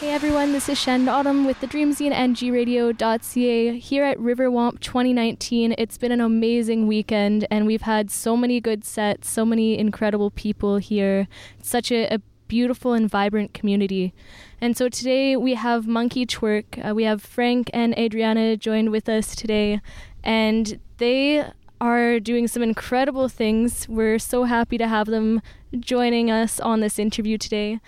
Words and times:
Hey 0.00 0.10
everyone, 0.10 0.52
this 0.52 0.68
is 0.68 0.80
Chandon 0.80 1.08
Autumn 1.08 1.44
with 1.44 1.60
the 1.60 1.66
Dreamzine 1.66 2.12
and 2.12 2.36
gradio.ca 2.36 3.78
here 3.78 4.04
at 4.04 4.18
Riverwomp 4.18 4.80
2019. 4.80 5.74
It's 5.76 5.98
been 5.98 6.12
an 6.12 6.20
amazing 6.20 6.86
weekend 6.86 7.46
and 7.50 7.66
we've 7.66 7.82
had 7.82 8.10
so 8.10 8.36
many 8.36 8.60
good 8.60 8.84
sets, 8.84 9.28
so 9.30 9.44
many 9.44 9.78
incredible 9.78 10.30
people 10.30 10.76
here. 10.76 11.28
It's 11.58 11.68
such 11.68 11.90
a, 11.92 12.14
a 12.14 12.20
beautiful 12.48 12.94
and 12.94 13.08
vibrant 13.08 13.54
community. 13.54 14.12
And 14.60 14.76
so 14.76 14.88
today 14.88 15.36
we 15.36 15.54
have 15.54 15.86
Monkey 15.86 16.26
Twerk. 16.26 16.84
Uh, 16.84 16.94
we 16.94 17.04
have 17.04 17.22
Frank 17.22 17.70
and 17.72 17.96
Adriana 17.96 18.56
joined 18.56 18.90
with 18.90 19.08
us 19.08 19.36
today, 19.36 19.80
and 20.24 20.80
they 20.96 21.44
are 21.80 22.20
doing 22.20 22.48
some 22.48 22.62
incredible 22.62 23.28
things. 23.28 23.88
We're 23.88 24.18
so 24.18 24.44
happy 24.44 24.78
to 24.78 24.88
have 24.88 25.06
them 25.06 25.40
joining 25.78 26.30
us 26.30 26.60
on 26.60 26.80
this 26.80 26.98
interview 26.98 27.38
today. 27.38 27.80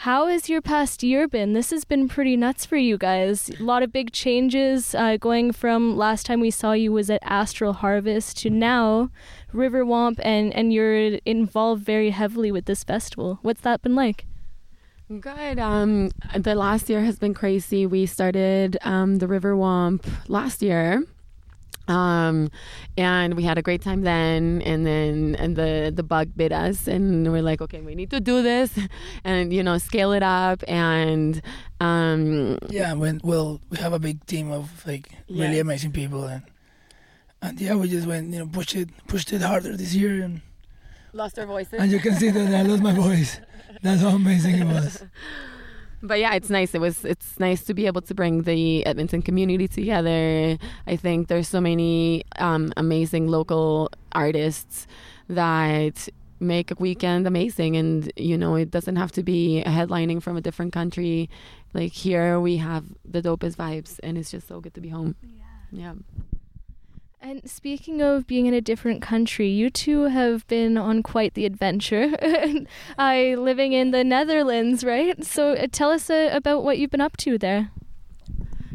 How 0.00 0.28
has 0.28 0.48
your 0.48 0.62
past 0.62 1.02
year 1.02 1.28
been? 1.28 1.52
This 1.52 1.70
has 1.70 1.84
been 1.84 2.08
pretty 2.08 2.34
nuts 2.34 2.64
for 2.64 2.78
you 2.78 2.96
guys. 2.96 3.50
A 3.60 3.62
lot 3.62 3.82
of 3.82 3.92
big 3.92 4.12
changes 4.12 4.94
uh, 4.94 5.18
going 5.18 5.52
from 5.52 5.94
last 5.94 6.24
time 6.24 6.40
we 6.40 6.50
saw 6.50 6.72
you 6.72 6.90
was 6.90 7.10
at 7.10 7.20
Astral 7.22 7.74
Harvest 7.74 8.38
to 8.38 8.48
now 8.48 9.10
Riverwomp, 9.52 10.18
and, 10.22 10.54
and 10.54 10.72
you're 10.72 11.18
involved 11.26 11.84
very 11.84 12.10
heavily 12.10 12.50
with 12.50 12.64
this 12.64 12.82
festival. 12.82 13.40
What's 13.42 13.60
that 13.60 13.82
been 13.82 13.94
like? 13.94 14.24
Good. 15.20 15.58
Um, 15.58 16.10
the 16.34 16.54
last 16.54 16.88
year 16.88 17.02
has 17.02 17.18
been 17.18 17.34
crazy. 17.34 17.84
We 17.84 18.06
started 18.06 18.78
um, 18.82 19.16
the 19.16 19.26
Riverwomp 19.26 20.06
last 20.28 20.62
year. 20.62 21.04
Um, 21.88 22.50
and 22.96 23.34
we 23.34 23.42
had 23.42 23.58
a 23.58 23.62
great 23.62 23.82
time 23.82 24.02
then, 24.02 24.62
and 24.62 24.86
then 24.86 25.34
and 25.38 25.56
the 25.56 25.90
the 25.94 26.02
bug 26.04 26.28
bit 26.36 26.52
us, 26.52 26.86
and 26.86 27.30
we're 27.32 27.42
like, 27.42 27.60
okay, 27.60 27.80
we 27.80 27.94
need 27.94 28.10
to 28.10 28.20
do 28.20 28.42
this, 28.42 28.70
and 29.24 29.52
you 29.52 29.62
know, 29.62 29.76
scale 29.78 30.12
it 30.12 30.22
up, 30.22 30.62
and 30.68 31.42
um, 31.80 32.58
yeah, 32.68 32.92
when 32.92 33.20
well, 33.24 33.60
we 33.70 33.78
have 33.78 33.92
a 33.92 33.98
big 33.98 34.24
team 34.26 34.52
of 34.52 34.86
like 34.86 35.08
really 35.28 35.56
Yeah. 35.56 35.62
amazing 35.62 35.90
people, 35.92 36.24
and 36.24 36.42
and 37.42 37.60
yeah, 37.60 37.74
we 37.74 37.88
just 37.88 38.06
went, 38.06 38.32
you 38.32 38.38
know, 38.40 38.46
pushed 38.46 38.76
it, 38.76 38.88
pushed 39.08 39.32
it 39.32 39.42
harder 39.42 39.76
this 39.76 39.94
year, 39.94 40.22
and 40.22 40.42
lost 41.12 41.38
our 41.40 41.46
voices. 41.46 41.80
and 41.80 41.90
you 41.90 41.98
can 41.98 42.14
see 42.14 42.30
that 42.30 42.54
I 42.54 42.62
lost 42.62 42.82
my 42.82 42.92
voice. 43.08 43.40
That's 43.82 44.02
how 44.02 44.10
amazing 44.10 44.58
it 44.58 44.66
was. 44.66 45.02
But 46.02 46.18
yeah, 46.18 46.34
it's 46.34 46.48
nice. 46.50 46.74
It 46.74 46.80
was. 46.80 47.04
It's 47.04 47.38
nice 47.38 47.62
to 47.64 47.74
be 47.74 47.86
able 47.86 48.00
to 48.02 48.14
bring 48.14 48.42
the 48.42 48.86
Edmonton 48.86 49.22
community 49.22 49.68
together. 49.68 50.58
I 50.86 50.96
think 50.96 51.28
there's 51.28 51.48
so 51.48 51.60
many 51.60 52.24
um, 52.36 52.72
amazing 52.76 53.28
local 53.28 53.90
artists 54.12 54.86
that 55.28 56.08
make 56.40 56.70
a 56.70 56.74
weekend 56.78 57.26
amazing, 57.26 57.76
and 57.76 58.10
you 58.16 58.38
know, 58.38 58.54
it 58.54 58.70
doesn't 58.70 58.96
have 58.96 59.12
to 59.12 59.22
be 59.22 59.62
headlining 59.66 60.22
from 60.22 60.36
a 60.36 60.40
different 60.40 60.72
country. 60.72 61.28
Like 61.74 61.92
here, 61.92 62.40
we 62.40 62.56
have 62.56 62.84
the 63.04 63.20
dopest 63.20 63.56
vibes, 63.56 64.00
and 64.02 64.16
it's 64.16 64.30
just 64.30 64.48
so 64.48 64.60
good 64.60 64.74
to 64.74 64.80
be 64.80 64.88
home. 64.88 65.16
Yeah. 65.70 65.94
And 67.22 67.48
speaking 67.48 68.00
of 68.00 68.26
being 68.26 68.46
in 68.46 68.54
a 68.54 68.62
different 68.62 69.02
country, 69.02 69.46
you 69.46 69.68
two 69.68 70.04
have 70.04 70.46
been 70.48 70.78
on 70.78 71.02
quite 71.02 71.34
the 71.34 71.44
adventure. 71.44 72.16
I 72.98 73.34
living 73.34 73.74
in 73.74 73.90
the 73.90 74.02
Netherlands, 74.02 74.84
right? 74.84 75.22
So 75.22 75.52
uh, 75.52 75.66
tell 75.70 75.90
us 75.90 76.08
uh, 76.08 76.30
about 76.32 76.64
what 76.64 76.78
you've 76.78 76.90
been 76.90 77.02
up 77.02 77.18
to 77.18 77.36
there. 77.36 77.72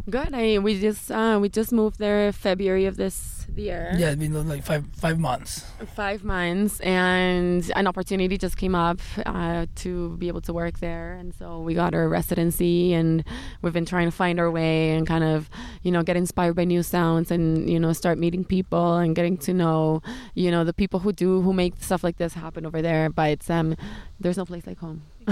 Good. 0.08 0.34
I 0.34 0.59
we 0.59 0.80
just 0.80 1.11
uh, 1.11 1.39
we 1.42 1.50
just 1.50 1.72
moved 1.72 1.98
there 1.98 2.31
February 2.31 2.86
of 2.86 2.95
this 2.95 3.48
year. 3.56 3.92
Yeah, 3.98 4.09
it's 4.09 4.20
been 4.20 4.48
like 4.48 4.64
five 4.64 4.86
five 4.94 5.20
months. 5.20 5.66
five 5.95 6.23
months 6.23 6.80
and 6.81 7.72
an 7.75 7.88
opportunity 7.88 8.38
just 8.38 8.58
came 8.58 8.76
up 8.76 9.00
uh, 9.26 9.66
to 9.76 10.16
be 10.17 10.28
able 10.28 10.42
to 10.42 10.53
work 10.53 10.80
there 10.80 11.14
and 11.14 11.33
so 11.33 11.59
we 11.59 11.73
got 11.73 11.94
our 11.94 12.08
residency 12.08 12.94
and 12.94 13.23
we've 13.61 13.73
been 13.73 13.86
trying 13.86 14.08
to 14.08 14.11
find 14.11 14.39
our 14.39 14.52
way 14.52 14.92
and 14.92 15.08
kind 15.08 15.23
of 15.23 15.50
you 15.83 15.92
know 15.92 16.03
get 16.03 16.17
inspired 16.17 16.56
by 16.56 16.66
new 16.66 16.83
sounds 16.83 17.31
and 17.31 17.70
you 17.70 17.80
know 17.80 17.94
start 17.94 18.17
meeting 18.17 18.44
people 18.44 18.98
and 18.98 19.16
getting 19.16 19.37
to 19.37 19.54
know 19.54 20.02
you 20.33 20.52
know 20.52 20.64
the 20.64 20.73
people 20.73 20.99
who 20.99 21.11
do 21.11 21.42
who 21.42 21.54
make 21.54 21.73
stuff 21.80 22.04
like 22.04 22.17
this 22.17 22.33
happen 22.33 22.66
over 22.66 22.82
there 22.82 23.10
but 23.10 23.30
it's 23.30 23.49
um 23.49 23.76
there's 24.20 24.37
no 24.37 24.45
place 24.45 24.66
like 24.67 24.80
home 24.80 25.02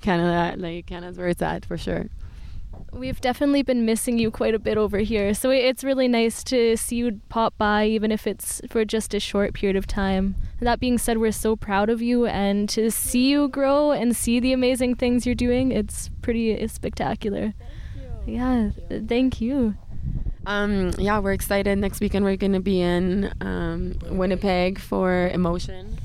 canada 0.00 0.54
like 0.58 0.86
canada's 0.86 1.16
where 1.18 1.28
it's 1.28 1.42
at 1.42 1.64
for 1.64 1.78
sure 1.78 2.06
We've 2.92 3.20
definitely 3.20 3.62
been 3.62 3.84
missing 3.84 4.18
you 4.18 4.30
quite 4.30 4.54
a 4.54 4.58
bit 4.58 4.76
over 4.76 4.98
here. 4.98 5.34
So 5.34 5.50
it's 5.50 5.84
really 5.84 6.08
nice 6.08 6.42
to 6.44 6.76
see 6.76 6.96
you 6.96 7.20
pop 7.28 7.56
by, 7.58 7.86
even 7.86 8.10
if 8.10 8.26
it's 8.26 8.60
for 8.68 8.84
just 8.84 9.14
a 9.14 9.20
short 9.20 9.54
period 9.54 9.76
of 9.76 9.86
time. 9.86 10.34
That 10.60 10.80
being 10.80 10.98
said, 10.98 11.18
we're 11.18 11.30
so 11.32 11.54
proud 11.54 11.90
of 11.90 12.02
you, 12.02 12.26
and 12.26 12.68
to 12.70 12.90
see 12.90 13.28
you 13.30 13.48
grow 13.48 13.92
and 13.92 14.16
see 14.16 14.40
the 14.40 14.52
amazing 14.52 14.96
things 14.96 15.24
you're 15.26 15.34
doing, 15.36 15.70
it's 15.70 16.10
pretty 16.22 16.50
it's 16.50 16.72
spectacular. 16.72 17.54
Yeah, 18.26 18.70
th- 18.88 19.04
thank 19.06 19.40
you. 19.40 19.76
Um, 20.46 20.92
yeah, 20.98 21.18
we're 21.18 21.32
excited. 21.32 21.78
Next 21.78 22.00
weekend 22.00 22.24
we're 22.24 22.36
gonna 22.36 22.60
be 22.60 22.80
in 22.80 23.32
um, 23.40 23.98
Winnipeg 24.10 24.80
for 24.80 25.28
Emotion, 25.28 25.98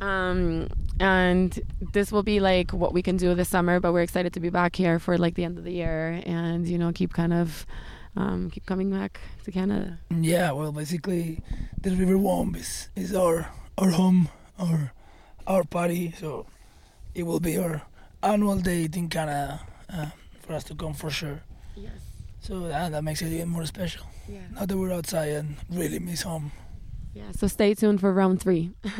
um, 0.00 0.68
and 1.00 1.58
this 1.92 2.10
will 2.10 2.22
be 2.22 2.40
like 2.40 2.72
what 2.72 2.92
we 2.92 3.02
can 3.02 3.16
do 3.16 3.34
this 3.34 3.48
summer. 3.48 3.80
But 3.80 3.92
we're 3.92 4.02
excited 4.02 4.32
to 4.34 4.40
be 4.40 4.50
back 4.50 4.76
here 4.76 4.98
for 4.98 5.18
like 5.18 5.34
the 5.34 5.44
end 5.44 5.58
of 5.58 5.64
the 5.64 5.72
year, 5.72 6.22
and 6.24 6.66
you 6.66 6.78
know, 6.78 6.92
keep 6.92 7.12
kind 7.12 7.32
of 7.32 7.66
um, 8.16 8.50
keep 8.50 8.66
coming 8.66 8.90
back 8.90 9.20
to 9.44 9.52
Canada. 9.52 9.98
Yeah, 10.10 10.52
well, 10.52 10.72
basically, 10.72 11.42
the 11.80 11.90
River 11.90 12.14
Womp 12.14 12.56
is, 12.56 12.88
is 12.96 13.14
our 13.14 13.48
our 13.78 13.90
home, 13.90 14.28
our 14.58 14.92
our 15.46 15.64
party. 15.64 16.12
So 16.18 16.46
it 17.14 17.24
will 17.24 17.40
be 17.40 17.58
our 17.58 17.82
annual 18.22 18.56
date 18.56 18.96
in 18.96 19.08
Canada 19.08 19.60
uh, 19.92 20.06
for 20.40 20.54
us 20.54 20.64
to 20.64 20.74
come 20.74 20.94
for 20.94 21.10
sure. 21.10 21.42
Yes. 21.76 21.92
So 22.40 22.60
that, 22.68 22.92
that 22.92 23.02
makes 23.02 23.22
it 23.22 23.32
even 23.32 23.48
more 23.48 23.66
special. 23.66 24.06
Yeah. 24.28 24.40
Now 24.54 24.66
that 24.66 24.76
we're 24.76 24.92
outside 24.92 25.30
and 25.30 25.56
really 25.70 25.98
miss 25.98 26.22
home. 26.22 26.52
Yeah. 27.12 27.32
So 27.32 27.46
stay 27.46 27.74
tuned 27.74 28.00
for 28.00 28.12
round 28.12 28.40
three. 28.40 28.70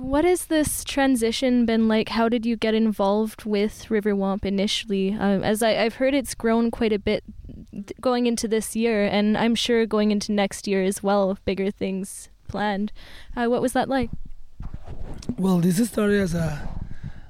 What 0.00 0.24
has 0.24 0.46
this 0.46 0.82
transition 0.82 1.66
been 1.66 1.86
like? 1.86 2.08
How 2.08 2.30
did 2.30 2.46
you 2.46 2.56
get 2.56 2.72
involved 2.72 3.44
with 3.44 3.84
Riverwomp 3.90 4.46
initially? 4.46 5.12
Um, 5.12 5.44
as 5.44 5.62
I, 5.62 5.76
I've 5.76 5.96
heard, 5.96 6.14
it's 6.14 6.34
grown 6.34 6.70
quite 6.70 6.94
a 6.94 6.98
bit 6.98 7.22
th- 7.70 7.92
going 8.00 8.26
into 8.26 8.48
this 8.48 8.74
year, 8.74 9.04
and 9.04 9.36
I'm 9.36 9.54
sure 9.54 9.84
going 9.84 10.10
into 10.10 10.32
next 10.32 10.66
year 10.66 10.82
as 10.82 11.02
well. 11.02 11.36
Bigger 11.44 11.70
things 11.70 12.30
planned. 12.48 12.92
Uh, 13.36 13.48
what 13.48 13.60
was 13.60 13.74
that 13.74 13.90
like? 13.90 14.08
Well, 15.36 15.58
this 15.58 15.76
started 15.90 16.18
as 16.18 16.34
a 16.34 16.80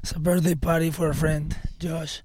as 0.04 0.12
a 0.12 0.20
birthday 0.20 0.54
party 0.54 0.92
for 0.92 1.10
a 1.10 1.14
friend, 1.14 1.56
Josh, 1.80 2.22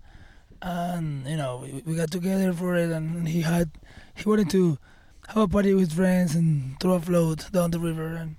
and 0.61 1.25
you 1.27 1.37
know 1.37 1.61
we, 1.63 1.81
we 1.87 1.95
got 1.95 2.11
together 2.11 2.53
for 2.53 2.75
it, 2.75 2.91
and 2.91 3.27
he 3.27 3.41
had 3.41 3.71
he 4.13 4.29
wanted 4.29 4.51
to 4.51 4.77
have 5.29 5.37
a 5.37 5.47
party 5.47 5.73
with 5.73 5.93
friends 5.93 6.35
and 6.35 6.79
throw 6.79 6.93
a 6.93 6.99
float 6.99 7.51
down 7.51 7.71
the 7.71 7.79
river, 7.79 8.15
and 8.15 8.35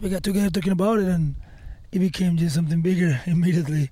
we 0.00 0.08
got 0.08 0.22
together 0.22 0.50
talking 0.50 0.72
about 0.72 0.98
it, 0.98 1.08
and 1.08 1.34
it 1.92 1.98
became 1.98 2.36
just 2.36 2.54
something 2.54 2.80
bigger 2.82 3.20
immediately. 3.26 3.90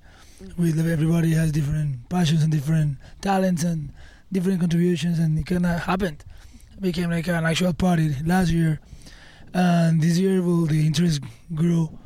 With 0.57 0.77
everybody 0.77 1.31
has 1.31 1.51
different 1.53 2.09
passions 2.09 2.43
and 2.43 2.51
different 2.51 2.97
talents 3.21 3.63
and 3.63 3.93
different 4.31 4.59
contributions, 4.59 5.19
and 5.19 5.39
it 5.39 5.45
kind 5.45 5.65
of 5.65 5.79
happened. 5.83 6.23
It 6.75 6.81
became 6.81 7.09
like 7.11 7.27
an 7.27 7.45
actual 7.45 7.73
party 7.73 8.13
last 8.25 8.51
year, 8.51 8.81
and 9.53 10.01
this 10.01 10.17
year, 10.17 10.41
well, 10.41 10.65
the 10.65 10.85
interest 10.85 11.21
grew 11.53 11.97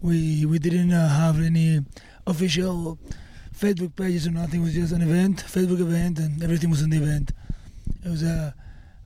we 0.00 0.44
we 0.46 0.58
didn't 0.58 0.92
uh, 0.92 1.08
have 1.08 1.40
any 1.40 1.84
official 2.26 2.98
Facebook 3.56 3.94
pages 3.96 4.26
or 4.26 4.32
nothing. 4.32 4.60
It 4.62 4.64
was 4.64 4.74
just 4.74 4.92
an 4.92 5.02
event, 5.02 5.44
Facebook 5.46 5.80
event, 5.80 6.18
and 6.18 6.42
everything 6.42 6.70
was 6.70 6.82
in 6.82 6.90
the 6.90 6.98
event. 6.98 7.32
It 8.04 8.08
was 8.08 8.22
a 8.22 8.54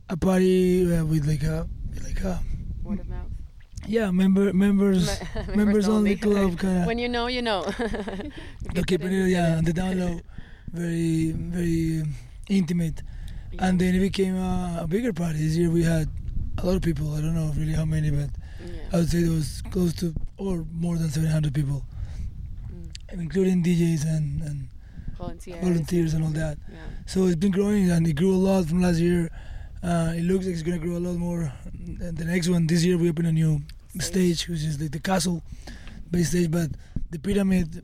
a 0.08 0.16
party 0.16 0.90
uh, 0.92 1.04
with 1.04 1.26
like 1.26 1.42
a 1.42 1.68
like 2.02 2.20
a 2.22 2.40
Word 2.82 3.00
of 3.00 3.08
mouth. 3.08 3.30
Yeah 3.90 4.10
member 4.10 4.52
members 4.52 5.20
members 5.60 5.88
only 5.88 6.16
club 6.16 6.58
kind 6.58 6.86
When 6.86 6.98
you 6.98 7.08
know, 7.08 7.26
you 7.26 7.42
know. 7.42 7.60
of 8.76 8.87
keeping 8.87 9.12
it 9.12 9.28
yeah 9.28 9.58
on 9.58 9.64
the 9.64 9.72
down 9.72 9.98
low, 9.98 10.20
very 10.72 11.32
very 11.32 12.04
intimate. 12.48 13.02
And 13.58 13.81
then 13.81 13.94
it 13.96 14.00
became 14.00 14.37
a, 14.37 14.81
a 14.82 14.87
bigger 14.87 15.12
party. 15.12 15.38
This 15.38 15.56
year 15.56 15.70
we 15.70 15.82
had 15.82 16.08
a 16.58 16.66
lot 16.66 16.76
of 16.76 16.82
people. 16.82 17.14
I 17.16 17.20
don't 17.20 17.34
know 17.34 17.50
really 17.56 17.72
how 17.72 17.84
many, 17.84 18.10
but 18.10 18.31
I 18.92 18.96
would 18.98 19.10
say 19.10 19.22
there 19.22 19.32
was 19.32 19.62
close 19.72 19.93
to 20.00 20.14
or 20.38 20.64
more 20.72 20.96
than 20.96 21.10
700 21.10 21.52
people, 21.52 21.84
including 23.12 23.62
DJs 23.64 24.02
and, 24.06 24.40
and 24.43 24.69
volunteers. 25.19 25.60
volunteers 25.64 26.14
and 26.14 26.25
all 26.25 26.31
that. 26.31 26.58
Yeah. 26.70 26.78
So 27.06 27.26
it's 27.26 27.36
been 27.44 27.50
growing 27.50 27.90
and 27.90 28.06
it 28.06 28.14
grew 28.14 28.32
a 28.32 28.43
lot 28.48 28.66
from 28.66 28.82
last 28.82 28.98
year. 28.98 29.31
Uh, 29.82 30.12
it 30.14 30.22
looks 30.22 30.44
like 30.46 30.54
it's 30.54 30.62
gonna 30.62 30.78
grow 30.78 30.96
a 30.96 31.04
lot 31.08 31.16
more. 31.16 31.52
And 32.04 32.16
the 32.16 32.25
next 32.25 32.48
one 32.48 32.66
this 32.69 32.84
year 32.84 32.96
we 32.96 33.10
open 33.10 33.26
a 33.26 33.32
new 33.32 33.62
stage, 33.98 34.48
which 34.48 34.62
is 34.62 34.81
like 34.81 34.92
the 34.92 35.00
castle 35.00 35.42
base 36.10 36.31
stage, 36.31 36.50
but 36.50 36.70
the 37.10 37.19
pyramid, 37.19 37.82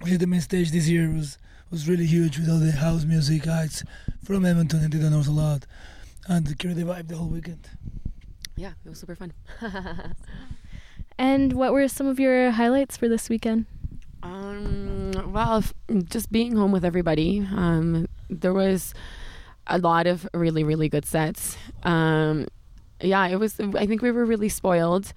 which 0.00 0.12
is 0.12 0.18
the 0.18 0.26
main 0.26 0.40
stage 0.40 0.70
this 0.70 0.88
year, 0.88 1.10
was 1.10 1.38
was 1.70 1.88
really 1.88 2.06
huge 2.06 2.38
with 2.38 2.48
all 2.48 2.58
the 2.58 2.72
house 2.72 3.04
music 3.04 3.46
acts 3.46 3.82
from 4.22 4.44
Edmonton 4.44 4.80
and 4.82 4.90
did 4.90 5.02
knows 5.02 5.26
a 5.26 5.32
lot, 5.32 5.66
and 6.28 6.48
it 6.48 6.58
carried 6.58 6.76
the 6.76 6.82
vibe 6.82 7.08
the 7.08 7.16
whole 7.16 7.28
weekend. 7.28 7.68
Yeah, 8.56 8.72
it 8.84 8.88
was 8.88 9.00
super 9.00 9.16
fun. 9.16 9.32
And 11.18 11.54
what 11.54 11.72
were 11.72 11.88
some 11.88 12.06
of 12.06 12.20
your 12.20 12.50
highlights 12.50 12.96
for 12.96 13.08
this 13.08 13.28
weekend? 13.28 13.64
Well, 14.22 15.58
f- 15.58 15.74
just 16.04 16.30
being 16.30 16.56
home 16.56 16.72
with 16.72 16.84
everybody. 16.84 17.40
Um, 17.40 18.06
there 18.28 18.52
was 18.52 18.92
a 19.66 19.78
lot 19.78 20.06
of 20.06 20.28
really, 20.34 20.62
really 20.62 20.88
good 20.88 21.06
sets. 21.06 21.56
Um, 21.84 22.46
yeah, 23.00 23.26
it 23.26 23.36
was. 23.36 23.58
I 23.60 23.86
think 23.86 24.02
we 24.02 24.10
were 24.10 24.24
really 24.24 24.48
spoiled. 24.48 25.12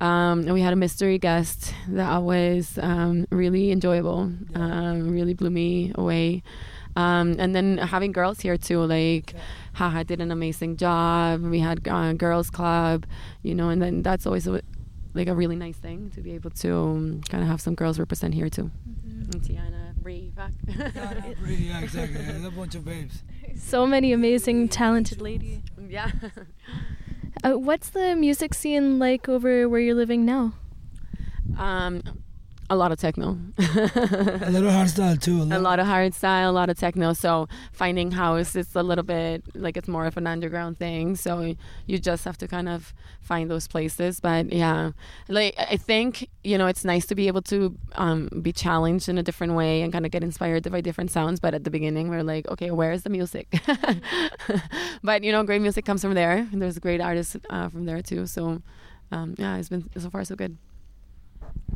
Um, 0.00 0.40
and 0.40 0.52
we 0.52 0.60
had 0.60 0.72
a 0.72 0.76
mystery 0.76 1.16
guest 1.16 1.72
that 1.86 2.22
was 2.24 2.76
um, 2.82 3.26
really 3.30 3.70
enjoyable. 3.70 4.32
Um, 4.54 5.10
really 5.10 5.32
blew 5.32 5.50
me 5.50 5.92
away. 5.94 6.42
Um, 6.96 7.36
and 7.38 7.54
then 7.54 7.78
having 7.78 8.10
girls 8.10 8.40
here 8.40 8.56
too, 8.56 8.80
like 8.84 9.34
Haha 9.74 10.02
did 10.02 10.20
an 10.20 10.32
amazing 10.32 10.76
job. 10.76 11.42
We 11.42 11.60
had 11.60 11.86
uh, 11.86 12.14
girls 12.14 12.50
club, 12.50 13.06
you 13.42 13.54
know, 13.54 13.68
and 13.68 13.80
then 13.80 14.02
that's 14.02 14.26
always 14.26 14.48
a, 14.48 14.60
like 15.14 15.28
a 15.28 15.34
really 15.34 15.56
nice 15.56 15.76
thing 15.76 16.10
to 16.16 16.20
be 16.20 16.32
able 16.32 16.50
to 16.50 16.74
um, 16.74 17.20
kind 17.28 17.42
of 17.42 17.48
have 17.48 17.60
some 17.60 17.76
girls 17.76 17.98
represent 18.00 18.34
here 18.34 18.50
too. 18.50 18.72
And 19.06 19.40
Tiana, 19.40 19.94
Bree, 19.94 20.32
back. 20.34 20.52
yeah, 20.66 21.80
exactly. 21.80 22.20
Yeah, 22.20 22.46
a 22.46 22.50
bunch 22.50 22.74
of 22.74 22.84
babes. 22.84 23.22
So 23.56 23.86
many 23.86 24.12
amazing, 24.12 24.68
talented 24.68 25.20
ladies. 25.22 25.60
yeah. 25.88 26.10
Uh, 27.44 27.54
what's 27.54 27.90
the 27.90 28.14
music 28.14 28.54
scene 28.54 28.98
like 28.98 29.28
over 29.28 29.68
where 29.68 29.80
you're 29.80 29.94
living 29.94 30.24
now? 30.24 30.54
Um, 31.58 32.02
a 32.72 32.76
lot 32.76 32.90
of 32.90 32.98
techno. 32.98 33.38
A 33.58 34.48
little 34.50 34.70
hardstyle 34.70 35.20
too. 35.20 35.42
a 35.42 35.58
lot 35.68 35.78
of 35.78 35.86
hard 35.86 36.14
style, 36.14 36.50
a 36.50 36.52
lot 36.52 36.70
of 36.70 36.78
techno. 36.78 37.12
So 37.12 37.48
finding 37.72 38.12
house, 38.12 38.56
it's 38.56 38.74
a 38.74 38.82
little 38.82 39.04
bit 39.04 39.44
like 39.54 39.76
it's 39.76 39.88
more 39.88 40.06
of 40.06 40.16
an 40.16 40.26
underground 40.26 40.78
thing. 40.78 41.14
So 41.16 41.54
you 41.86 41.98
just 41.98 42.24
have 42.24 42.38
to 42.38 42.48
kind 42.48 42.68
of 42.68 42.94
find 43.20 43.50
those 43.50 43.68
places. 43.68 44.20
But 44.20 44.52
yeah, 44.52 44.92
like 45.28 45.54
I 45.58 45.76
think 45.76 46.28
you 46.42 46.56
know 46.56 46.66
it's 46.66 46.84
nice 46.84 47.04
to 47.06 47.14
be 47.14 47.26
able 47.26 47.42
to 47.42 47.76
um, 47.94 48.28
be 48.40 48.52
challenged 48.52 49.08
in 49.08 49.18
a 49.18 49.22
different 49.22 49.52
way 49.52 49.82
and 49.82 49.92
kind 49.92 50.06
of 50.06 50.10
get 50.10 50.24
inspired 50.24 50.70
by 50.70 50.80
different 50.80 51.10
sounds. 51.10 51.40
But 51.40 51.52
at 51.52 51.64
the 51.64 51.70
beginning, 51.70 52.08
we're 52.08 52.24
like, 52.24 52.48
okay, 52.48 52.70
where 52.70 52.92
is 52.92 53.02
the 53.02 53.10
music? 53.10 53.54
but 55.02 55.22
you 55.22 55.30
know, 55.30 55.44
great 55.44 55.60
music 55.60 55.84
comes 55.84 56.00
from 56.00 56.14
there. 56.14 56.48
And 56.50 56.62
there's 56.62 56.78
great 56.78 57.02
artists 57.02 57.36
uh, 57.50 57.68
from 57.68 57.84
there 57.84 58.00
too. 58.00 58.26
So 58.26 58.62
um, 59.10 59.34
yeah, 59.36 59.58
it's 59.58 59.68
been 59.68 59.90
so 59.96 60.08
far 60.08 60.24
so 60.24 60.36
good. 60.36 60.56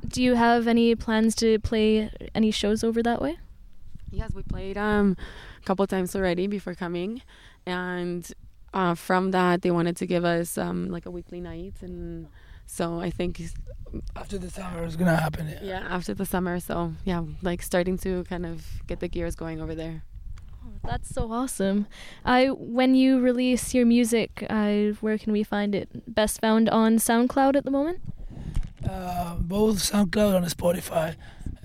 Do 0.07 0.23
you 0.23 0.35
have 0.35 0.67
any 0.67 0.95
plans 0.95 1.35
to 1.37 1.59
play 1.59 2.11
any 2.35 2.51
shows 2.51 2.85
over 2.85 3.03
that 3.03 3.21
way? 3.21 3.39
Yes, 4.11 4.33
we 4.35 4.43
played 4.43 4.79
um, 4.79 5.17
a 5.61 5.65
couple 5.65 5.87
times 5.87 6.15
already 6.15 6.47
before 6.47 6.75
coming, 6.75 7.23
and 7.67 8.31
uh, 8.73 8.95
from 8.95 9.33
that 9.33 9.63
they 9.63 9.71
wanted 9.71 9.97
to 9.97 10.07
give 10.07 10.25
us 10.25 10.57
um, 10.57 10.91
like 10.91 11.07
a 11.07 11.11
weekly 11.11 11.41
night, 11.41 11.75
and 11.81 12.29
so 12.67 13.01
I 13.01 13.11
think 13.11 13.41
After 14.15 14.39
the 14.39 14.51
summer, 14.51 14.85
it's 14.85 14.97
gonna 14.97 15.17
happen. 15.17 15.49
Yeah. 15.49 15.59
yeah 15.63 15.87
after 15.89 16.15
the 16.15 16.27
summer, 16.27 16.61
so 16.61 16.93
yeah, 17.05 17.23
like 17.43 17.63
starting 17.63 17.99
to 17.99 18.25
kind 18.25 18.47
of 18.47 18.65
get 18.87 19.01
the 19.01 19.09
gears 19.09 19.35
going 19.35 19.61
over 19.61 19.75
there. 19.75 20.03
That's 20.85 21.09
so 21.09 21.33
awesome. 21.33 21.87
I 22.25 22.47
when 22.47 22.95
you 22.95 23.21
release 23.21 23.75
your 23.75 23.87
music, 23.87 24.47
uh, 24.49 24.95
where 25.01 25.19
can 25.19 25.33
we 25.33 25.43
find 25.43 25.75
it? 25.75 25.89
Best 26.13 26.41
found 26.41 26.69
on 26.69 26.97
SoundCloud 26.97 27.57
at 27.57 27.65
the 27.65 27.71
moment. 27.71 28.01
Uh, 28.89 29.37
both 29.37 29.79
SoundCloud 29.79 30.37
and 30.37 30.47
Spotify. 30.47 31.17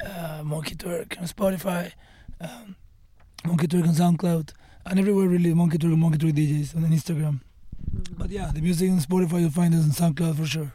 Uh, 0.04 0.42
Monkey 0.44 0.76
Twerk 0.76 1.20
on 1.20 1.28
Spotify. 1.28 1.92
Um, 2.40 2.76
Monkey 3.46 3.68
Twerk 3.68 3.88
on 3.88 3.94
SoundCloud. 3.94 4.54
And 4.86 5.00
everywhere 5.00 5.28
really, 5.28 5.54
Monkey 5.54 5.78
and 5.82 5.98
Monkey 5.98 6.18
Twerk 6.18 6.34
DJs 6.34 6.76
on 6.76 6.84
Instagram. 6.84 7.42
But 8.18 8.30
yeah, 8.30 8.52
the 8.54 8.62
music 8.62 8.90
on 8.90 9.00
Spotify, 9.00 9.42
you'll 9.42 9.52
find 9.52 9.74
us 9.76 9.84
on 9.84 10.14
SoundCloud 10.14 10.38
for 10.38 10.46
sure. 10.46 10.74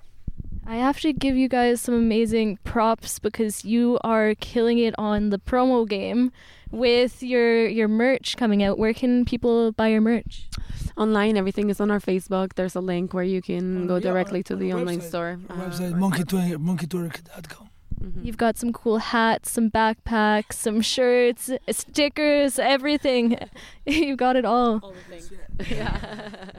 I 0.69 0.77
have 0.77 0.99
to 1.01 1.13
give 1.13 1.37
you 1.37 1.49
guys 1.49 1.81
some 1.81 1.95
amazing 1.95 2.59
props 2.65 3.21
because 3.21 3.65
you 3.65 4.01
are 4.03 4.35
killing 4.35 4.79
it 4.79 4.95
on 4.99 5.31
the 5.31 5.39
promo 5.39 5.89
game 5.89 6.33
with 6.76 7.23
your 7.23 7.67
your 7.67 7.88
merch 7.88 8.37
coming 8.37 8.62
out. 8.62 8.78
Where 8.78 8.93
can 8.94 9.25
people 9.25 9.73
buy 9.73 9.88
your 9.88 10.00
merch? 10.00 10.49
Online, 10.96 11.37
everything 11.37 11.69
is 11.69 11.81
on 11.81 11.90
our 11.90 12.00
Facebook. 12.00 12.55
There's 12.55 12.75
a 12.75 12.81
link 12.81 13.12
where 13.12 13.25
you 13.25 13.43
can 13.43 13.82
On- 13.82 13.87
go 13.87 13.94
yeah, 13.96 14.00
directly 14.02 14.40
on- 14.40 14.44
to 14.44 14.55
on 14.55 14.61
the 14.61 14.73
our 14.73 14.78
online 14.78 15.00
website. 15.00 15.08
store. 15.08 15.38
Our 15.50 15.56
uh, 15.56 15.70
website, 15.70 15.93
or- 15.93 15.96
monkeytwerk, 15.96 16.56
monkeytwerk.com. 16.56 17.69
Mhm. 18.02 18.25
You've 18.25 18.37
got 18.37 18.58
some 18.58 18.73
cool 18.73 18.99
hats, 18.99 19.50
some 19.50 19.70
backpacks, 19.70 20.52
some 20.55 20.81
shirts, 20.82 21.50
stickers, 21.70 22.58
everything. 22.58 23.38
You've 23.87 24.19
got 24.19 24.37
it 24.37 24.44
all. 24.44 24.81
all 24.82 24.93
the 24.93 25.17
things. 25.17 25.31
yeah. 25.70 26.50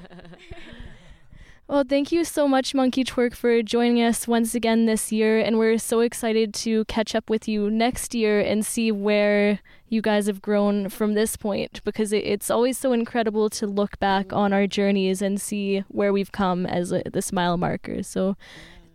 Well, 1.69 1.83
thank 1.83 2.13
you 2.13 2.23
so 2.23 2.47
much, 2.47 2.73
Monkey 2.73 3.03
Twerk, 3.03 3.35
for 3.35 3.61
joining 3.61 4.01
us 4.01 4.25
once 4.25 4.55
again 4.55 4.85
this 4.85 5.11
year. 5.11 5.37
And 5.37 5.59
we're 5.59 5.77
so 5.77 5.99
excited 5.99 6.53
to 6.53 6.85
catch 6.85 7.13
up 7.13 7.29
with 7.29 7.45
you 7.45 7.69
next 7.69 8.15
year 8.15 8.39
and 8.39 8.65
see 8.65 8.89
where 8.89 9.59
you 9.89 10.01
guys 10.01 10.27
have 10.27 10.41
grown 10.41 10.87
from 10.87 11.13
this 11.13 11.35
point 11.35 11.81
because 11.83 12.13
it, 12.13 12.23
it's 12.23 12.49
always 12.49 12.77
so 12.77 12.93
incredible 12.93 13.49
to 13.49 13.67
look 13.67 13.99
back 13.99 14.31
on 14.31 14.53
our 14.53 14.65
journeys 14.65 15.21
and 15.21 15.41
see 15.41 15.83
where 15.89 16.13
we've 16.13 16.31
come 16.31 16.65
as 16.65 16.93
a, 16.93 17.03
the 17.11 17.21
smile 17.21 17.57
marker. 17.57 18.01
So, 18.01 18.37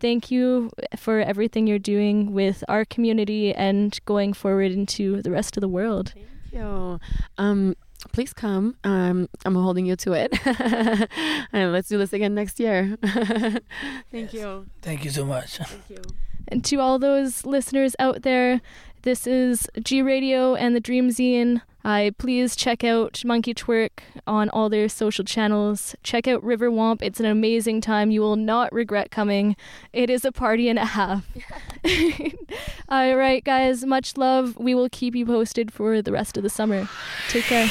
thank 0.00 0.30
you 0.30 0.70
for 0.96 1.20
everything 1.20 1.66
you're 1.66 1.78
doing 1.78 2.32
with 2.32 2.64
our 2.68 2.86
community 2.86 3.54
and 3.54 3.98
going 4.06 4.32
forward 4.32 4.72
into 4.72 5.20
the 5.20 5.30
rest 5.30 5.58
of 5.58 5.60
the 5.60 5.68
world. 5.68 6.12
Thank 6.14 6.26
you. 6.54 6.98
Um, 7.36 7.76
please 8.12 8.32
come. 8.32 8.76
Um, 8.84 9.28
I'm 9.44 9.54
holding 9.54 9.86
you 9.86 9.96
to 9.96 10.12
it. 10.12 10.32
and 11.52 11.72
let's 11.72 11.88
do 11.88 11.98
this 11.98 12.12
again 12.12 12.34
next 12.34 12.58
year. 12.60 12.96
Thank 13.02 13.62
Yes. 14.12 14.32
you. 14.34 14.66
Thank 14.82 15.04
you 15.04 15.10
so 15.10 15.24
much. 15.24 15.58
Thank 15.58 15.90
you. 15.90 16.02
And 16.48 16.64
to 16.64 16.76
all 16.78 16.98
those 16.98 17.46
listeners 17.46 17.94
out 17.98 18.22
there, 18.22 18.60
this 19.02 19.26
is 19.26 19.68
G 19.82 20.02
Radio 20.02 20.54
and 20.54 20.74
the 20.76 20.80
Dream 20.80 21.08
Zine. 21.08 21.62
I 21.84 22.12
please 22.18 22.54
check 22.56 22.84
out 22.84 23.24
Monkey 23.24 23.54
Twerk 23.54 23.90
on 24.26 24.48
all 24.50 24.68
their 24.68 24.88
social 24.88 25.24
channels. 25.24 25.94
Check 26.02 26.28
out 26.28 26.42
River 26.42 26.70
Womp. 26.70 27.02
It's 27.02 27.20
an 27.20 27.26
amazing 27.26 27.80
time. 27.80 28.10
You 28.10 28.20
will 28.20 28.36
not 28.36 28.72
regret 28.72 29.10
coming. 29.10 29.56
It 29.92 30.10
is 30.10 30.24
a 30.24 30.32
party 30.32 30.68
and 30.68 30.78
a 30.78 30.84
half. 30.84 31.26
all 32.88 33.16
right, 33.16 33.42
guys. 33.44 33.84
Much 33.84 34.16
love. 34.16 34.56
We 34.58 34.74
will 34.74 34.88
keep 34.90 35.14
you 35.14 35.26
posted 35.26 35.72
for 35.72 36.00
the 36.02 36.12
rest 36.12 36.36
of 36.36 36.42
the 36.42 36.50
summer. 36.50 36.88
Take 37.28 37.44
care. 37.44 37.68